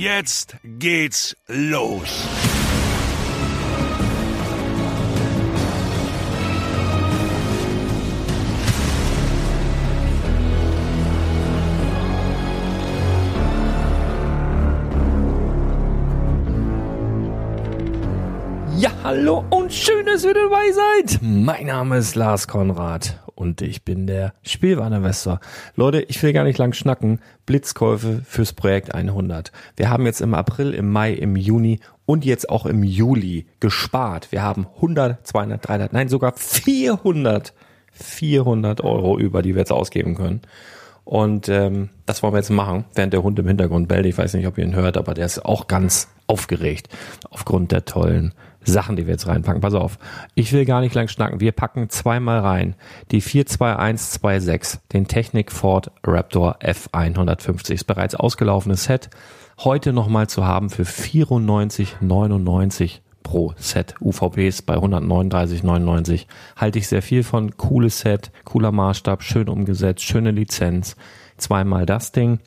Jetzt 0.00 0.56
geht's 0.62 1.36
los. 1.48 2.28
Ja, 18.76 18.92
hallo 19.02 19.44
und 19.50 19.72
schön, 19.72 20.06
dass 20.06 20.22
ihr 20.22 20.32
dabei 20.32 20.70
seid. 20.70 21.18
Mein 21.20 21.66
Name 21.66 21.98
ist 21.98 22.14
Lars 22.14 22.46
Konrad 22.46 23.18
und 23.38 23.62
ich 23.62 23.84
bin 23.84 24.06
der 24.06 24.34
Spielwareninvestor. 24.42 25.38
Leute, 25.76 26.00
ich 26.02 26.20
will 26.22 26.32
gar 26.32 26.42
nicht 26.42 26.58
lang 26.58 26.72
schnacken. 26.72 27.20
Blitzkäufe 27.46 28.22
fürs 28.24 28.52
Projekt 28.52 28.94
100. 28.94 29.52
Wir 29.76 29.90
haben 29.90 30.06
jetzt 30.06 30.20
im 30.20 30.34
April, 30.34 30.74
im 30.74 30.90
Mai, 30.90 31.12
im 31.12 31.36
Juni 31.36 31.78
und 32.04 32.24
jetzt 32.24 32.50
auch 32.50 32.66
im 32.66 32.82
Juli 32.82 33.46
gespart. 33.60 34.32
Wir 34.32 34.42
haben 34.42 34.66
100, 34.76 35.24
200, 35.24 35.68
300, 35.68 35.92
nein 35.92 36.08
sogar 36.08 36.32
400, 36.32 37.54
400 37.92 38.80
Euro 38.80 39.18
über, 39.18 39.42
die 39.42 39.54
wir 39.54 39.60
jetzt 39.60 39.72
ausgeben 39.72 40.16
können. 40.16 40.42
Und 41.04 41.48
ähm, 41.48 41.90
das 42.06 42.22
wollen 42.22 42.34
wir 42.34 42.38
jetzt 42.38 42.50
machen, 42.50 42.86
während 42.94 43.12
der 43.12 43.22
Hund 43.22 43.38
im 43.38 43.46
Hintergrund 43.46 43.86
bellt. 43.86 44.06
Ich 44.06 44.18
weiß 44.18 44.34
nicht, 44.34 44.46
ob 44.48 44.58
ihr 44.58 44.64
ihn 44.64 44.74
hört, 44.74 44.96
aber 44.96 45.14
der 45.14 45.26
ist 45.26 45.44
auch 45.44 45.68
ganz 45.68 46.08
aufgeregt 46.28 46.88
aufgrund 47.30 47.72
der 47.72 47.84
tollen 47.84 48.32
Sachen, 48.68 48.96
die 48.96 49.06
wir 49.06 49.14
jetzt 49.14 49.26
reinpacken. 49.26 49.60
Pass 49.60 49.74
auf, 49.74 49.98
ich 50.34 50.52
will 50.52 50.64
gar 50.64 50.80
nicht 50.80 50.94
lang 50.94 51.08
schnacken. 51.08 51.40
Wir 51.40 51.52
packen 51.52 51.88
zweimal 51.88 52.40
rein 52.40 52.74
die 53.10 53.20
42126, 53.20 54.80
den 54.92 55.08
Technik 55.08 55.50
Ford 55.50 55.90
Raptor 56.04 56.58
F150. 56.60 57.72
Ist 57.72 57.84
bereits 57.84 58.14
ausgelaufenes 58.14 58.84
Set. 58.84 59.10
Heute 59.58 59.92
nochmal 59.92 60.28
zu 60.28 60.46
haben 60.46 60.70
für 60.70 60.84
94,99 60.84 63.00
pro 63.22 63.52
Set 63.56 63.94
UVPs 64.00 64.62
bei 64.62 64.76
139,99. 64.76 66.26
Halte 66.56 66.78
ich 66.78 66.88
sehr 66.88 67.02
viel 67.02 67.24
von. 67.24 67.56
Cooles 67.56 68.00
Set, 68.00 68.30
cooler 68.44 68.72
Maßstab, 68.72 69.22
schön 69.22 69.48
umgesetzt, 69.48 70.04
schöne 70.04 70.30
Lizenz. 70.30 70.96
Zweimal 71.36 71.86
das 71.86 72.12
Ding. 72.12 72.38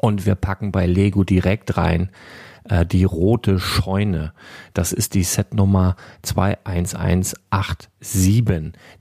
Und 0.00 0.24
wir 0.24 0.34
packen 0.34 0.72
bei 0.72 0.86
Lego 0.86 1.22
direkt 1.22 1.76
rein 1.76 2.10
äh, 2.68 2.84
die 2.86 3.04
rote 3.04 3.58
Scheune. 3.58 4.32
Das 4.74 4.92
ist 4.92 5.14
die 5.14 5.22
Setnummer 5.22 5.96
21187. 6.22 7.88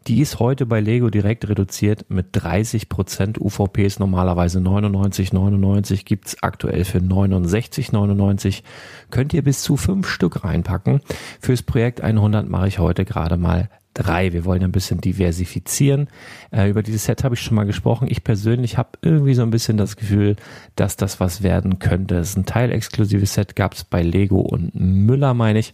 Die 0.08 0.22
ist 0.22 0.40
heute 0.40 0.66
bei 0.66 0.80
Lego 0.80 1.10
direkt 1.10 1.48
reduziert 1.48 2.06
mit 2.10 2.36
30% 2.36 3.40
UVPs, 3.40 4.00
normalerweise 4.00 4.60
99,99 4.60 6.06
gibt's 6.06 6.42
aktuell 6.42 6.86
für 6.86 7.00
69,99. 7.00 8.64
Könnt 9.10 9.34
ihr 9.34 9.44
bis 9.44 9.64
zu 9.64 9.78
fünf 9.78 10.08
Stück 10.08 10.44
reinpacken. 10.44 11.02
Fürs 11.40 11.64
Projekt 11.64 12.02
100 12.02 12.48
mache 12.48 12.68
ich 12.68 12.80
heute 12.80 13.06
gerade 13.06 13.38
mal 13.38 13.70
drei. 14.02 14.34
Wir 14.34 14.46
wollen 14.46 14.64
ein 14.64 14.72
bisschen 14.72 15.02
diversifizieren. 15.02 16.08
Äh, 16.52 16.70
über 16.70 16.84
dieses 16.84 17.06
Set 17.06 17.24
habe 17.24 17.36
ich 17.36 17.42
schon 17.42 17.56
mal 17.56 17.66
gesprochen. 17.66 18.08
Ich 18.10 18.24
persönlich 18.24 18.78
habe 18.78 18.90
irgendwie 19.02 19.34
so 19.34 19.42
ein 19.44 19.52
bisschen 19.52 19.78
das 19.78 19.96
Gefühl, 19.96 20.36
dass 20.76 20.96
das 20.96 21.20
was 21.20 21.44
werden 21.44 21.80
könnte. 21.80 22.16
Es 22.16 22.32
ist 22.32 22.38
ein 22.38 22.46
teilexklusives 22.46 23.34
Set, 23.34 23.56
gab 23.56 23.74
es 23.74 23.84
bei 23.84 24.02
Lego 24.02 24.42
und 24.42 24.74
Müller, 24.76 25.34
meine 25.34 25.60
ich. 25.60 25.74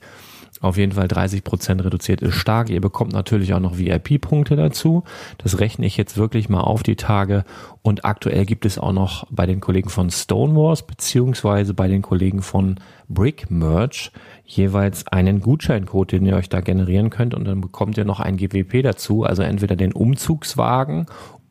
Auf 0.60 0.78
jeden 0.78 0.94
Fall 0.94 1.06
30% 1.06 1.84
reduziert 1.84 2.22
ist 2.22 2.36
stark. 2.36 2.70
Ihr 2.70 2.82
bekommt 2.82 3.14
natürlich 3.14 3.54
auch 3.54 3.60
noch 3.60 3.78
VIP-Punkte 3.78 4.56
dazu. 4.56 5.04
Das 5.38 5.60
rechne 5.60 5.86
ich 5.86 5.98
jetzt 5.98 6.18
wirklich 6.18 6.50
mal 6.50 6.62
auf 6.62 6.84
die 6.84 6.96
Tage. 6.96 7.44
Und 7.84 8.06
aktuell 8.06 8.46
gibt 8.46 8.66
es 8.66 8.80
auch 8.80 8.92
noch 8.92 9.28
bei 9.30 9.46
den 9.46 9.60
Kollegen 9.60 9.90
von 9.90 10.10
Stonewars 10.10 10.86
beziehungsweise 10.86 11.74
bei 11.74 11.88
den 11.88 12.02
Kollegen 12.02 12.42
von 12.42 12.80
Brick 13.08 13.52
Merch 13.52 14.12
jeweils 14.46 15.08
einen 15.08 15.42
Gutscheincode, 15.42 16.14
den 16.14 16.26
ihr 16.26 16.36
euch 16.36 16.50
da 16.50 16.62
generieren 16.62 17.12
könnt. 17.12 17.36
Und 17.36 17.46
dann 17.46 17.62
bekommt 17.62 17.98
ihr 17.98 18.06
noch 18.06 18.20
ein 18.20 18.38
GWP 18.38 18.82
dazu. 18.82 19.24
Also 19.24 19.44
entweder 19.44 19.76
den 19.76 19.94
Umzugswagen 19.94 21.06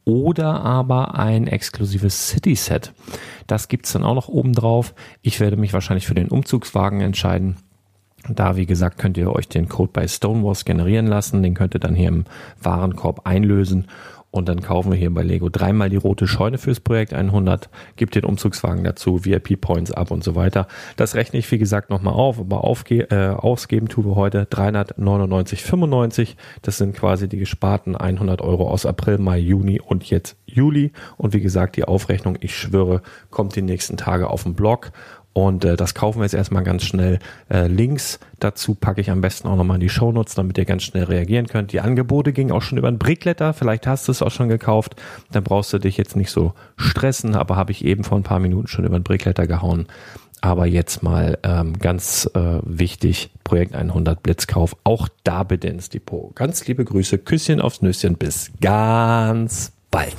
oder 0.04 0.62
aber 0.62 1.16
ein 1.16 1.46
exklusives 1.46 2.28
City-Set. 2.28 2.92
Das 3.46 3.68
gibt's 3.68 3.92
dann 3.92 4.04
auch 4.04 4.14
noch 4.14 4.28
oben 4.28 4.52
drauf. 4.52 4.94
Ich 5.22 5.40
werde 5.40 5.56
mich 5.56 5.72
wahrscheinlich 5.72 6.06
für 6.06 6.14
den 6.14 6.28
Umzugswagen 6.28 7.00
entscheiden 7.00 7.56
da, 8.28 8.56
wie 8.56 8.66
gesagt, 8.66 8.98
könnt 8.98 9.16
ihr 9.16 9.32
euch 9.32 9.48
den 9.48 9.68
Code 9.68 9.90
bei 9.92 10.08
Stonewalls 10.08 10.64
generieren 10.64 11.06
lassen. 11.06 11.42
Den 11.42 11.54
könnt 11.54 11.74
ihr 11.74 11.80
dann 11.80 11.94
hier 11.94 12.08
im 12.08 12.24
Warenkorb 12.60 13.26
einlösen. 13.26 13.86
Und 14.36 14.50
dann 14.50 14.60
kaufen 14.60 14.92
wir 14.92 14.98
hier 14.98 15.12
bei 15.12 15.22
Lego 15.22 15.48
dreimal 15.48 15.88
die 15.88 15.96
rote 15.96 16.26
Scheune 16.26 16.58
fürs 16.58 16.80
Projekt 16.80 17.14
100, 17.14 17.70
gibt 17.96 18.16
den 18.16 18.24
Umzugswagen 18.24 18.84
dazu, 18.84 19.24
VIP 19.24 19.58
Points 19.58 19.92
ab 19.92 20.10
und 20.10 20.22
so 20.22 20.34
weiter. 20.34 20.66
Das 20.96 21.14
rechne 21.14 21.38
ich, 21.38 21.50
wie 21.50 21.56
gesagt, 21.56 21.88
nochmal 21.88 22.12
auf, 22.12 22.38
aber 22.38 22.62
aufge 22.62 23.10
äh, 23.10 23.28
ausgeben 23.28 23.88
tun 23.88 24.04
wir 24.04 24.14
heute 24.14 24.42
399,95. 24.44 26.34
Das 26.60 26.76
sind 26.76 26.94
quasi 26.94 27.30
die 27.30 27.38
gesparten 27.38 27.96
100 27.96 28.42
Euro 28.42 28.68
aus 28.68 28.84
April, 28.84 29.16
Mai, 29.18 29.38
Juni 29.38 29.80
und 29.80 30.04
jetzt 30.10 30.36
Juli. 30.44 30.92
Und 31.16 31.32
wie 31.32 31.40
gesagt, 31.40 31.76
die 31.76 31.84
Aufrechnung, 31.84 32.36
ich 32.40 32.54
schwöre, 32.54 33.00
kommt 33.30 33.56
die 33.56 33.62
nächsten 33.62 33.96
Tage 33.96 34.28
auf 34.28 34.42
dem 34.42 34.54
Blog. 34.54 34.92
Und 35.36 35.66
äh, 35.66 35.76
das 35.76 35.94
kaufen 35.94 36.20
wir 36.20 36.24
jetzt 36.24 36.32
erstmal 36.32 36.64
ganz 36.64 36.82
schnell. 36.84 37.18
Äh, 37.50 37.66
Links 37.66 38.20
dazu 38.40 38.74
packe 38.74 39.02
ich 39.02 39.10
am 39.10 39.20
besten 39.20 39.48
auch 39.48 39.56
nochmal 39.56 39.74
in 39.74 39.82
die 39.82 39.90
Shownotes, 39.90 40.34
damit 40.34 40.56
ihr 40.56 40.64
ganz 40.64 40.82
schnell 40.82 41.04
reagieren 41.04 41.46
könnt. 41.46 41.72
Die 41.72 41.80
Angebote 41.80 42.32
gingen 42.32 42.52
auch 42.52 42.62
schon 42.62 42.78
über 42.78 42.88
ein 42.88 42.96
Brickletter. 42.96 43.52
Vielleicht 43.52 43.86
hast 43.86 44.08
du 44.08 44.12
es 44.12 44.22
auch 44.22 44.30
schon 44.30 44.48
gekauft. 44.48 44.96
Dann 45.32 45.44
brauchst 45.44 45.74
du 45.74 45.78
dich 45.78 45.98
jetzt 45.98 46.16
nicht 46.16 46.30
so 46.30 46.54
stressen. 46.78 47.34
Aber 47.34 47.54
habe 47.56 47.70
ich 47.70 47.84
eben 47.84 48.02
vor 48.02 48.18
ein 48.18 48.22
paar 48.22 48.40
Minuten 48.40 48.66
schon 48.66 48.86
über 48.86 48.96
ein 48.96 49.02
Brickletter 49.02 49.46
gehauen. 49.46 49.88
Aber 50.40 50.64
jetzt 50.64 51.02
mal 51.02 51.36
ähm, 51.42 51.78
ganz 51.78 52.30
äh, 52.32 52.60
wichtig, 52.62 53.28
Projekt 53.44 53.74
100 53.74 54.22
Blitzkauf. 54.22 54.74
Auch 54.84 55.06
da 55.22 55.42
bitte 55.42 55.68
ins 55.68 55.90
Depot. 55.90 56.34
Ganz 56.34 56.66
liebe 56.66 56.82
Grüße, 56.82 57.18
Küsschen 57.18 57.60
aufs 57.60 57.82
Nüsschen. 57.82 58.14
Bis 58.16 58.52
ganz 58.62 59.72
bald. 59.90 60.16